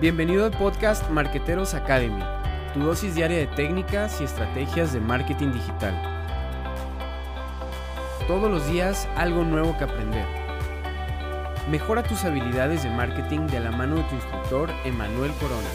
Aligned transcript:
Bienvenido 0.00 0.46
al 0.46 0.52
podcast 0.52 1.10
Marqueteros 1.10 1.74
Academy, 1.74 2.22
tu 2.72 2.80
dosis 2.80 3.14
diaria 3.14 3.36
de 3.36 3.46
técnicas 3.48 4.18
y 4.22 4.24
estrategias 4.24 4.94
de 4.94 5.00
marketing 5.00 5.52
digital. 5.52 5.94
Todos 8.26 8.50
los 8.50 8.66
días 8.72 9.06
algo 9.14 9.44
nuevo 9.44 9.76
que 9.76 9.84
aprender. 9.84 10.24
Mejora 11.70 12.02
tus 12.02 12.24
habilidades 12.24 12.82
de 12.82 12.88
marketing 12.88 13.40
de 13.48 13.60
la 13.60 13.72
mano 13.72 13.96
de 13.96 14.04
tu 14.04 14.14
instructor 14.14 14.70
Emanuel 14.86 15.32
Corona. 15.32 15.68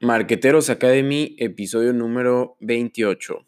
Marqueteros 0.00 0.68
Academy, 0.68 1.36
episodio 1.38 1.92
número 1.92 2.56
28. 2.58 3.46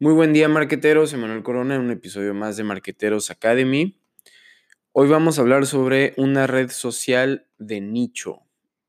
Muy 0.00 0.12
buen 0.12 0.32
día, 0.32 0.48
marqueteros. 0.48 1.12
Emanuel 1.12 1.44
Corona 1.44 1.76
en 1.76 1.82
un 1.82 1.92
episodio 1.92 2.34
más 2.34 2.56
de 2.56 2.64
Marqueteros 2.64 3.30
Academy. 3.30 3.99
Hoy 4.92 5.08
vamos 5.08 5.38
a 5.38 5.42
hablar 5.42 5.66
sobre 5.66 6.14
una 6.16 6.48
red 6.48 6.68
social 6.68 7.46
de 7.58 7.80
nicho 7.80 8.42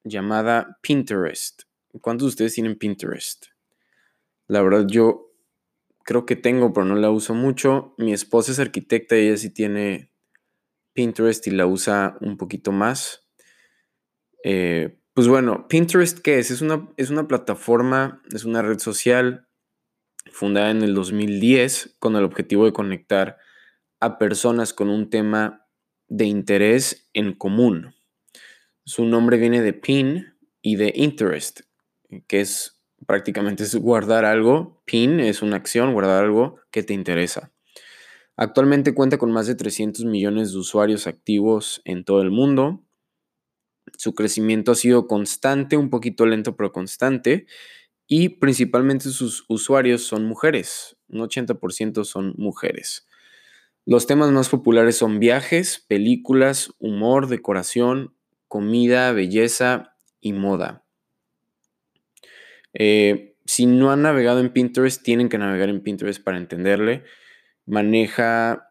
llamada 0.03 0.79
Pinterest. 0.81 1.61
¿Cuántos 2.01 2.25
de 2.25 2.29
ustedes 2.29 2.55
tienen 2.55 2.75
Pinterest? 2.75 3.45
La 4.47 4.63
verdad, 4.63 4.87
yo 4.87 5.31
creo 6.03 6.25
que 6.25 6.35
tengo, 6.35 6.73
pero 6.73 6.87
no 6.87 6.95
la 6.95 7.11
uso 7.11 7.35
mucho. 7.35 7.93
Mi 7.99 8.13
esposa 8.13 8.51
es 8.51 8.57
arquitecta 8.57 9.15
y 9.15 9.27
ella 9.27 9.37
sí 9.37 9.51
tiene 9.51 10.11
Pinterest 10.93 11.45
y 11.45 11.51
la 11.51 11.67
usa 11.67 12.17
un 12.19 12.35
poquito 12.35 12.71
más. 12.71 13.29
Eh, 14.43 14.97
pues 15.13 15.27
bueno, 15.27 15.67
Pinterest, 15.67 16.17
¿qué 16.17 16.39
es? 16.39 16.49
Es 16.49 16.63
una, 16.63 16.89
es 16.97 17.11
una 17.11 17.27
plataforma, 17.27 18.23
es 18.33 18.43
una 18.43 18.63
red 18.63 18.79
social 18.79 19.47
fundada 20.31 20.71
en 20.71 20.81
el 20.81 20.95
2010 20.95 21.97
con 21.99 22.15
el 22.15 22.23
objetivo 22.23 22.65
de 22.65 22.73
conectar 22.73 23.37
a 23.99 24.17
personas 24.17 24.73
con 24.73 24.89
un 24.89 25.11
tema 25.11 25.60
de 26.11 26.25
interés 26.25 27.09
en 27.13 27.33
común. 27.33 27.95
Su 28.83 29.05
nombre 29.05 29.37
viene 29.37 29.61
de 29.61 29.71
pin 29.71 30.33
y 30.61 30.75
de 30.75 30.91
interest, 30.93 31.61
que 32.27 32.41
es 32.41 32.81
prácticamente 33.07 33.63
es 33.63 33.73
guardar 33.75 34.25
algo. 34.25 34.83
Pin 34.83 35.21
es 35.21 35.41
una 35.41 35.55
acción, 35.55 35.93
guardar 35.93 36.25
algo 36.25 36.59
que 36.69 36.83
te 36.83 36.93
interesa. 36.93 37.53
Actualmente 38.35 38.93
cuenta 38.93 39.17
con 39.17 39.31
más 39.31 39.47
de 39.47 39.55
300 39.55 40.03
millones 40.03 40.51
de 40.51 40.57
usuarios 40.57 41.07
activos 41.07 41.81
en 41.85 42.03
todo 42.03 42.21
el 42.21 42.29
mundo. 42.29 42.83
Su 43.97 44.13
crecimiento 44.13 44.73
ha 44.73 44.75
sido 44.75 45.07
constante, 45.07 45.77
un 45.77 45.89
poquito 45.89 46.25
lento 46.25 46.57
pero 46.57 46.73
constante, 46.73 47.45
y 48.05 48.27
principalmente 48.27 49.09
sus 49.11 49.45
usuarios 49.47 50.03
son 50.03 50.25
mujeres, 50.25 50.97
un 51.07 51.21
80% 51.21 52.03
son 52.03 52.33
mujeres. 52.37 53.07
Los 53.85 54.07
temas 54.07 54.31
más 54.31 54.49
populares 54.49 54.97
son 54.97 55.19
viajes, 55.19 55.85
películas, 55.87 56.73
humor, 56.79 57.27
decoración, 57.27 58.13
comida, 58.47 59.11
belleza 59.11 59.95
y 60.19 60.33
moda. 60.33 60.83
Eh, 62.73 63.35
si 63.45 63.65
no 63.65 63.91
han 63.91 64.03
navegado 64.03 64.39
en 64.39 64.53
Pinterest, 64.53 65.03
tienen 65.03 65.29
que 65.29 65.37
navegar 65.37 65.69
en 65.69 65.81
Pinterest 65.81 66.23
para 66.23 66.37
entenderle. 66.37 67.03
Maneja 67.65 68.69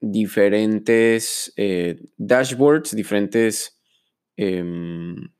diferentes 0.00 1.52
eh, 1.56 2.00
dashboards, 2.16 2.94
diferentes, 2.94 3.80
em, 4.36 5.32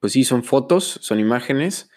pues 0.00 0.12
sí, 0.12 0.24
son 0.24 0.44
fotos, 0.44 0.98
son 1.00 1.20
imágenes 1.20 1.90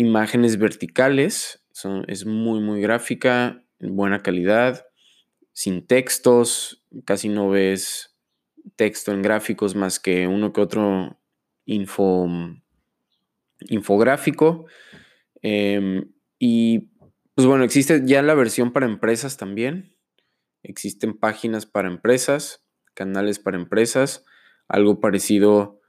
imágenes 0.00 0.58
verticales, 0.58 1.62
es 2.06 2.26
muy, 2.26 2.60
muy 2.60 2.80
gráfica, 2.80 3.62
buena 3.80 4.22
calidad, 4.22 4.86
sin 5.52 5.86
textos, 5.86 6.84
casi 7.04 7.28
no 7.28 7.50
ves 7.50 8.16
texto 8.76 9.12
en 9.12 9.22
gráficos 9.22 9.74
más 9.74 9.98
que 9.98 10.26
uno 10.26 10.52
que 10.52 10.60
otro 10.60 11.18
info, 11.64 12.28
infográfico. 13.68 14.66
Em, 15.42 16.12
y 16.38 16.90
pues 17.34 17.46
bueno, 17.46 17.64
existe 17.64 18.02
ya 18.04 18.22
la 18.22 18.34
versión 18.34 18.72
para 18.72 18.86
empresas 18.86 19.36
también. 19.36 19.96
Existen 20.62 21.16
páginas 21.18 21.66
para 21.66 21.88
empresas, 21.88 22.64
canales 22.94 23.38
para 23.38 23.56
empresas, 23.56 24.24
algo 24.68 25.00
parecido 25.00 25.80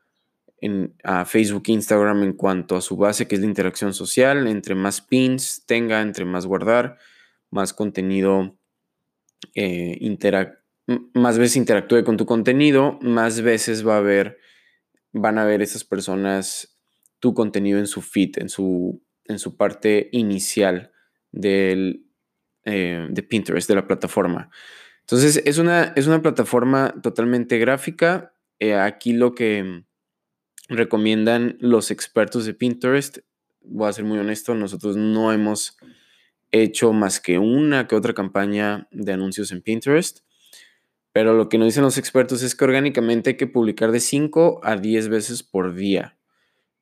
en, 0.58 0.96
a 1.04 1.26
Facebook 1.26 1.64
e 1.68 1.72
Instagram 1.74 2.24
en 2.24 2.34
cuanto 2.34 2.76
a 2.78 2.82
su 2.82 2.96
base, 2.96 3.28
que 3.28 3.36
es 3.36 3.42
la 3.42 3.48
interacción 3.48 3.94
social. 3.94 4.48
Entre 4.48 4.76
más 4.76 5.02
pins 5.02 5.66
tenga, 5.66 6.02
entre 6.02 6.24
más 6.24 6.46
guardar, 6.46 6.98
más 7.50 7.74
contenido, 7.74 8.58
eh, 9.56 9.98
más 11.14 11.38
veces 11.38 11.58
interactúe 11.58 12.04
con 12.04 12.18
tu 12.18 12.26
contenido, 12.26 13.00
más 13.02 13.42
veces 13.42 13.86
va 13.86 13.98
a 13.98 14.02
ver, 14.02 14.38
van 15.12 15.38
a 15.38 15.46
ver 15.46 15.62
esas 15.62 15.84
personas 15.84 16.80
tu 17.20 17.34
contenido 17.34 17.80
en 17.80 17.88
su 17.88 18.02
feed, 18.02 18.40
en 18.40 18.50
su, 18.50 19.04
en 19.26 19.40
su 19.40 19.56
parte 19.56 20.10
inicial 20.12 20.92
del, 21.32 22.06
eh, 22.66 23.08
de 23.10 23.24
Pinterest, 23.24 23.68
de 23.70 23.76
la 23.76 23.88
plataforma. 23.88 24.50
Entonces, 25.02 25.42
es 25.46 25.58
una, 25.58 25.94
es 25.96 26.08
una 26.08 26.22
plataforma 26.22 26.96
totalmente 27.02 27.58
gráfica. 27.58 28.36
Eh, 28.60 28.76
aquí 28.76 29.14
lo 29.14 29.34
que 29.34 29.84
recomiendan 30.68 31.58
los 31.60 31.92
expertos 31.92 32.46
de 32.46 32.54
Pinterest. 32.54 33.20
Voy 33.62 33.88
a 33.88 33.94
ser 33.94 34.06
muy 34.06 34.18
honesto, 34.18 34.56
nosotros 34.56 34.96
no 34.98 35.32
hemos 35.32 35.78
hecho 36.52 36.94
más 36.94 37.20
que 37.20 37.38
una 37.40 37.88
que 37.88 37.96
otra 37.96 38.14
campaña 38.14 38.88
de 38.92 39.14
anuncios 39.14 39.52
en 39.52 39.62
Pinterest. 39.62 40.20
Pero 41.14 41.34
lo 41.34 41.50
que 41.50 41.58
nos 41.58 41.68
dicen 41.68 41.84
los 41.84 41.98
expertos 41.98 42.42
es 42.42 42.56
que 42.56 42.64
orgánicamente 42.64 43.32
hay 43.32 43.38
que 43.38 43.48
publicar 43.48 43.92
de 43.92 44.00
5 44.00 44.62
a 44.64 44.78
10 44.78 45.10
veces 45.10 45.44
por 45.44 45.74
día. 45.74 46.18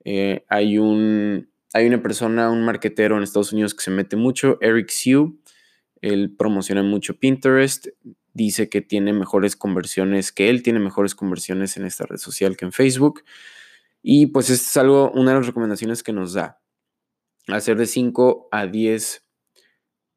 Eh, 0.06 0.46
hay, 0.50 0.78
un, 0.78 1.50
hay 1.74 1.88
una 1.88 2.02
persona, 2.02 2.52
un 2.52 2.64
marquetero 2.64 3.18
en 3.18 3.24
Estados 3.24 3.54
Unidos 3.54 3.74
que 3.74 3.84
se 3.84 3.92
mete 3.92 4.16
mucho, 4.16 4.60
Eric 4.62 4.90
Sue. 4.90 5.34
Él 6.02 6.36
promociona 6.38 6.84
mucho 6.84 7.18
Pinterest. 7.18 7.88
Dice 8.34 8.70
que 8.70 8.82
tiene 8.82 9.14
mejores 9.14 9.56
conversiones, 9.56 10.32
que 10.32 10.50
él 10.50 10.62
tiene 10.62 10.80
mejores 10.80 11.16
conversiones 11.16 11.76
en 11.78 11.86
esta 11.86 12.06
red 12.06 12.18
social 12.18 12.56
que 12.56 12.66
en 12.66 12.72
Facebook. 12.72 13.24
Y 14.04 14.28
pues 14.28 14.52
es 14.52 14.78
algo, 14.78 15.12
una 15.12 15.32
de 15.32 15.38
las 15.38 15.48
recomendaciones 15.48 16.04
que 16.04 16.14
nos 16.14 16.34
da. 16.34 16.62
Hacer 17.48 17.78
de 17.78 17.88
5 17.88 18.50
a 18.52 18.68
10 18.68 19.29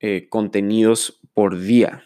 eh, 0.03 0.29
contenidos 0.29 1.21
por 1.33 1.59
día. 1.59 2.05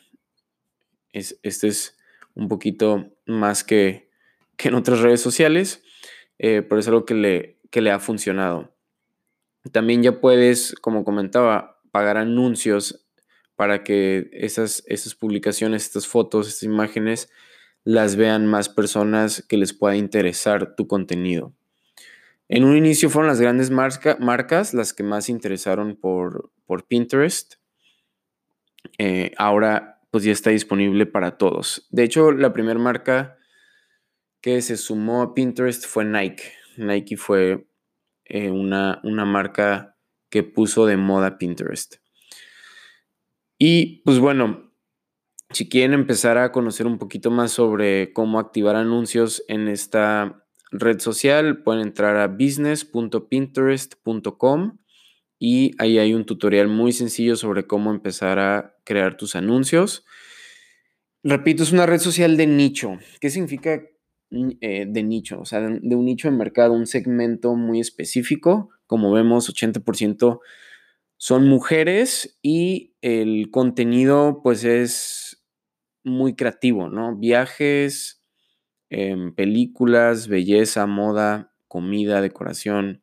Es, 1.12 1.40
este 1.42 1.68
es 1.68 1.96
un 2.34 2.48
poquito 2.48 3.16
más 3.26 3.64
que, 3.64 4.10
que 4.56 4.68
en 4.68 4.74
otras 4.74 5.00
redes 5.00 5.20
sociales, 5.20 5.82
eh, 6.38 6.62
pero 6.62 6.78
es 6.78 6.88
algo 6.88 7.06
que 7.06 7.14
le, 7.14 7.58
que 7.70 7.80
le 7.80 7.90
ha 7.90 7.98
funcionado. 7.98 8.76
También 9.72 10.02
ya 10.02 10.20
puedes, 10.20 10.74
como 10.80 11.04
comentaba, 11.04 11.80
pagar 11.90 12.18
anuncios 12.18 13.08
para 13.56 13.82
que 13.82 14.28
esas, 14.32 14.84
esas 14.86 15.14
publicaciones, 15.14 15.86
estas 15.86 16.06
fotos, 16.06 16.48
estas 16.48 16.64
imágenes, 16.64 17.30
las 17.82 18.16
vean 18.16 18.46
más 18.46 18.68
personas 18.68 19.42
que 19.48 19.56
les 19.56 19.72
pueda 19.72 19.96
interesar 19.96 20.76
tu 20.76 20.86
contenido. 20.86 21.54
En 22.48 22.64
un 22.64 22.76
inicio 22.76 23.08
fueron 23.08 23.28
las 23.28 23.40
grandes 23.40 23.70
marcas 23.70 24.74
las 24.74 24.92
que 24.92 25.02
más 25.02 25.28
interesaron 25.28 25.96
por, 25.96 26.50
por 26.66 26.86
Pinterest. 26.86 27.54
Eh, 28.98 29.32
ahora 29.36 30.00
pues 30.10 30.24
ya 30.24 30.32
está 30.32 30.50
disponible 30.50 31.06
para 31.06 31.36
todos. 31.36 31.86
De 31.90 32.04
hecho, 32.04 32.32
la 32.32 32.52
primera 32.52 32.78
marca 32.78 33.38
que 34.40 34.62
se 34.62 34.76
sumó 34.76 35.22
a 35.22 35.34
Pinterest 35.34 35.86
fue 35.86 36.04
Nike. 36.04 36.52
Nike 36.76 37.16
fue 37.16 37.68
eh, 38.24 38.50
una, 38.50 39.00
una 39.04 39.24
marca 39.24 39.96
que 40.30 40.42
puso 40.42 40.86
de 40.86 40.96
moda 40.96 41.38
Pinterest. 41.38 41.96
Y 43.58 44.02
pues 44.04 44.18
bueno, 44.18 44.72
si 45.50 45.68
quieren 45.68 45.94
empezar 45.94 46.38
a 46.38 46.50
conocer 46.52 46.86
un 46.86 46.98
poquito 46.98 47.30
más 47.30 47.52
sobre 47.52 48.12
cómo 48.12 48.38
activar 48.38 48.76
anuncios 48.76 49.42
en 49.48 49.68
esta 49.68 50.44
red 50.70 51.00
social, 51.00 51.62
pueden 51.62 51.82
entrar 51.82 52.16
a 52.16 52.28
business.pinterest.com 52.28 54.78
y 55.38 55.72
ahí 55.78 55.98
hay 55.98 56.14
un 56.14 56.24
tutorial 56.24 56.68
muy 56.68 56.92
sencillo 56.92 57.36
sobre 57.36 57.66
cómo 57.66 57.90
empezar 57.90 58.38
a 58.38 58.76
crear 58.84 59.16
tus 59.16 59.36
anuncios. 59.36 60.04
Repito, 61.22 61.62
es 61.62 61.72
una 61.72 61.86
red 61.86 61.98
social 61.98 62.36
de 62.36 62.46
nicho. 62.46 62.98
¿Qué 63.20 63.30
significa 63.30 63.82
eh, 64.60 64.86
de 64.88 65.02
nicho? 65.02 65.40
O 65.40 65.44
sea, 65.44 65.60
de, 65.60 65.96
un 65.96 66.04
nicho 66.04 66.30
de 66.30 66.36
mercado, 66.36 66.72
un 66.72 66.86
segmento 66.86 67.54
muy 67.54 67.80
específico. 67.80 68.70
Como 68.86 69.12
vemos, 69.12 69.52
80% 69.52 70.40
son 71.18 71.48
mujeres 71.48 72.38
y 72.42 72.94
el 73.00 73.50
contenido 73.50 74.40
pues 74.42 74.64
es 74.64 75.44
muy 76.04 76.36
creativo, 76.36 76.88
¿no? 76.88 77.16
Viajes, 77.16 78.22
películas, 79.34 80.28
belleza, 80.28 80.86
moda, 80.86 81.52
comida, 81.66 82.20
decoración. 82.20 83.02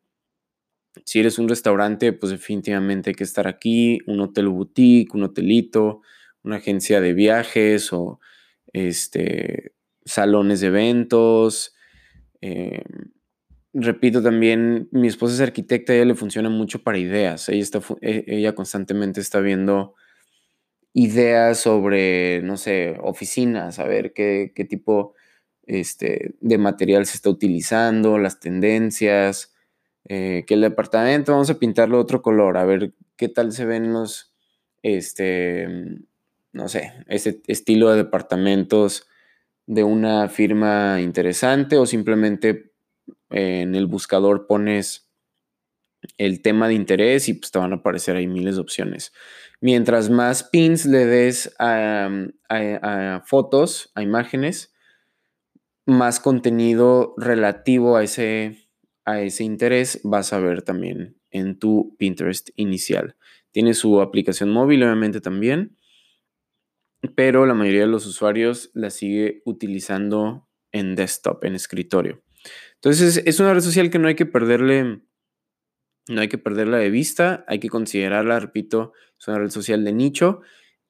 Si 1.04 1.20
eres 1.20 1.38
un 1.38 1.48
restaurante, 1.48 2.12
pues 2.12 2.30
definitivamente 2.32 3.10
hay 3.10 3.14
que 3.14 3.24
estar 3.24 3.46
aquí, 3.48 3.98
un 4.06 4.20
hotel 4.20 4.48
boutique, 4.48 5.14
un 5.14 5.24
hotelito, 5.24 6.02
una 6.42 6.56
agencia 6.56 7.00
de 7.00 7.12
viajes 7.14 7.92
o 7.92 8.20
este, 8.72 9.72
salones 10.04 10.60
de 10.60 10.68
eventos. 10.68 11.74
Em, 12.40 12.82
repito 13.72 14.22
también, 14.22 14.88
mi 14.92 15.08
esposa 15.08 15.34
es 15.34 15.40
arquitecta, 15.40 15.92
a 15.92 15.96
ella 15.96 16.04
le 16.06 16.14
funciona 16.14 16.50
mucho 16.50 16.82
para 16.82 16.98
ideas. 16.98 17.48
Ella, 17.48 17.66
e, 18.00 18.24
ella 18.28 18.54
constantemente 18.54 19.20
está 19.20 19.40
viendo 19.40 19.94
ideas 20.92 21.58
sobre, 21.58 22.40
no 22.42 22.56
sé, 22.56 22.96
oficinas, 23.02 23.78
a 23.80 23.84
ver 23.84 24.12
qué, 24.12 24.52
qué 24.54 24.64
tipo 24.64 25.14
este, 25.66 26.34
de 26.40 26.58
material 26.58 27.06
se 27.06 27.16
está 27.16 27.30
utilizando, 27.30 28.18
las 28.18 28.40
tendencias, 28.40 29.53
eh, 30.06 30.44
que 30.46 30.54
el 30.54 30.60
departamento 30.60 31.32
vamos 31.32 31.50
a 31.50 31.58
pintarlo 31.58 31.98
otro 31.98 32.22
color, 32.22 32.56
a 32.56 32.64
ver 32.64 32.92
qué 33.16 33.28
tal 33.28 33.52
se 33.52 33.64
ven 33.64 33.92
los, 33.92 34.34
este, 34.82 35.66
no 36.52 36.68
sé, 36.68 36.92
ese 37.08 37.42
estilo 37.46 37.90
de 37.90 37.98
departamentos 37.98 39.06
de 39.66 39.82
una 39.82 40.28
firma 40.28 41.00
interesante 41.00 41.78
o 41.78 41.86
simplemente 41.86 42.72
en 43.30 43.74
el 43.74 43.86
buscador 43.86 44.46
pones 44.46 45.10
el 46.18 46.42
tema 46.42 46.68
de 46.68 46.74
interés 46.74 47.28
y 47.28 47.34
pues 47.34 47.50
te 47.50 47.58
van 47.58 47.72
a 47.72 47.76
aparecer 47.76 48.16
ahí 48.16 48.26
miles 48.26 48.56
de 48.56 48.60
opciones. 48.60 49.12
Mientras 49.60 50.10
más 50.10 50.44
pins 50.44 50.84
le 50.86 51.06
des 51.06 51.54
a, 51.58 53.22
fotos, 53.26 53.90
a 53.94 54.02
imágenes, 54.02 54.74
más 55.86 56.20
contenido 56.20 57.14
relativo 57.16 57.96
a 57.96 58.02
ese, 58.02 58.63
a 59.04 59.20
ese 59.20 59.44
interés 59.44 60.00
vas 60.02 60.32
a 60.32 60.38
ver 60.38 60.62
también 60.62 61.16
en 61.30 61.58
tu 61.58 61.96
Pinterest 61.98 62.50
inicial. 62.56 63.16
Tiene 63.52 63.74
su 63.74 64.00
aplicación 64.00 64.50
móvil, 64.50 64.82
obviamente 64.82 65.20
también, 65.20 65.76
pero 67.14 67.46
la 67.46 67.54
mayoría 67.54 67.82
de 67.82 67.86
los 67.88 68.06
usuarios 68.06 68.70
la 68.74 68.90
sigue 68.90 69.42
utilizando 69.44 70.48
en 70.72 70.94
desktop, 70.94 71.44
en 71.44 71.54
escritorio. 71.54 72.22
Entonces 72.74 73.22
es 73.24 73.40
una 73.40 73.54
red 73.54 73.60
social 73.60 73.90
que 73.90 73.98
no 73.98 74.08
hay 74.08 74.14
que 74.14 74.26
perderle, 74.26 75.02
no 76.08 76.20
hay 76.20 76.28
que 76.28 76.38
perderla 76.38 76.78
de 76.78 76.90
vista, 76.90 77.44
hay 77.48 77.58
que 77.58 77.68
considerarla, 77.68 78.40
repito, 78.40 78.92
es 79.18 79.28
una 79.28 79.38
red 79.38 79.50
social 79.50 79.84
de 79.84 79.92
nicho 79.92 80.40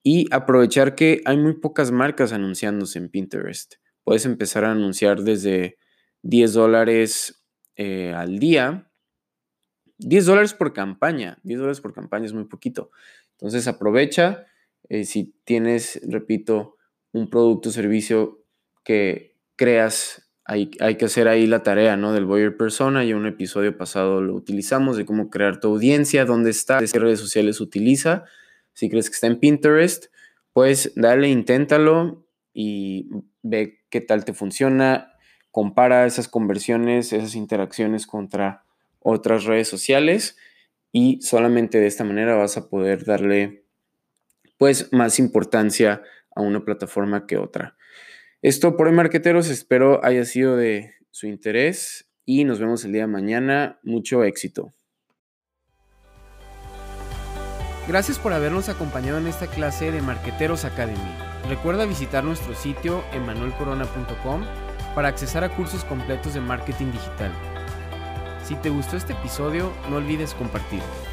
y 0.03 0.27
aprovechar 0.33 0.95
que 0.95 1.23
hay 1.25 1.37
muy 1.37 1.55
pocas 1.55 1.91
marcas 1.91 2.33
anunciándose 2.33 2.99
en 2.99 3.09
Pinterest. 3.09 3.75
Puedes 4.05 4.27
empezar 4.27 4.65
a 4.65 4.73
anunciar 4.73 5.23
desde 5.23 5.79
10 6.23 6.53
dólares 6.53 7.44
eh, 7.77 8.13
al 8.15 8.39
día. 8.39 8.91
10 9.99 10.27
dólares 10.27 10.55
por 10.55 10.73
campaña. 10.73 11.39
10 11.43 11.59
dólares 11.59 11.81
por 11.81 11.93
campaña 11.93 12.27
es 12.27 12.33
muy 12.33 12.45
poquito. 12.45 12.91
Entonces 13.33 13.67
aprovecha. 13.69 14.47
Eh, 14.89 15.05
si 15.05 15.35
tienes, 15.45 16.01
repito, 16.07 16.77
un 17.13 17.31
producto 17.31 17.69
o 17.69 17.73
servicio 17.73 18.45
que 18.83 19.37
creas 19.57 20.25
hay, 20.47 20.69
que 20.69 21.05
hacer 21.07 21.27
ahí 21.27 21.47
la 21.47 21.63
tarea, 21.63 21.97
¿no? 21.97 22.13
Del 22.13 22.27
Boyer 22.27 22.57
Persona. 22.57 23.05
Y 23.05 23.15
un 23.15 23.27
episodio 23.27 23.77
pasado 23.77 24.21
lo 24.21 24.35
utilizamos 24.35 24.97
de 24.97 25.07
cómo 25.07 25.31
crear 25.31 25.59
tu 25.59 25.69
audiencia, 25.69 26.27
dónde 26.27 26.51
está, 26.51 26.81
qué 26.81 26.99
redes 26.99 27.19
sociales 27.19 27.61
utiliza. 27.61 28.25
Si 28.75 28.91
crees 28.91 29.09
que 29.09 29.15
está 29.15 29.27
en 29.27 29.41
Pinterest, 29.41 30.07
pues 30.53 30.93
dale, 30.97 31.29
inténtalo 31.29 32.27
y 32.53 33.09
ve 33.43 33.85
qué 33.89 34.03
tal 34.03 34.25
te 34.25 34.35
funciona. 34.35 35.14
Compara 35.55 36.05
esas 36.05 36.27
conversiones, 36.27 37.13
esas 37.13 37.37
interacciones 37.37 38.09
contra 38.09 38.65
otras 38.99 39.45
redes 39.45 39.69
sociales 39.69 40.37
y 40.91 41.21
solamente 41.23 41.79
de 41.79 41.87
esta 41.87 42.03
manera 42.03 42.35
vas 42.35 42.57
a 42.57 42.69
poder 42.69 43.05
darle 43.05 43.63
pues 44.59 44.93
más 44.93 45.21
importancia 45.21 46.03
a 46.35 46.41
una 46.41 46.65
plataforma 46.65 47.29
que 47.29 47.37
otra. 47.37 47.77
Esto 48.43 48.77
por 48.77 48.89
hoy, 48.89 48.95
marqueteros, 48.95 49.49
espero 49.49 50.05
haya 50.05 50.25
sido 50.25 50.57
de 50.57 50.95
su 51.13 51.29
interés 51.29 52.11
y 52.25 52.43
nos 52.43 52.59
vemos 52.59 52.85
el 52.85 52.91
día 52.91 53.03
de 53.03 53.13
mañana. 53.13 53.79
Mucho 53.85 54.25
éxito. 54.25 54.75
Gracias 57.87 58.19
por 58.19 58.33
habernos 58.33 58.69
acompañado 58.69 59.19
en 59.19 59.29
esta 59.29 59.47
clase 59.47 59.93
de 59.93 60.03
Marqueteros 60.03 60.65
Academy. 60.65 60.99
Recuerda 61.49 61.87
visitar 61.87 62.25
nuestro 62.25 62.57
sitio 62.57 63.05
emanuelcorona.com 63.13 64.74
para 64.95 65.09
accesar 65.09 65.45
a 65.45 65.49
cursos 65.49 65.85
completos 65.85 66.35
de 66.35 66.41
marketing 66.41 66.93
digital. 66.93 67.33
Si 68.45 68.55
te 68.57 68.71
gustó 68.71 68.97
este 68.97 69.13
episodio, 69.15 69.73
no 69.91 69.97
olvides 69.97 70.35
compartirlo. 70.35 71.04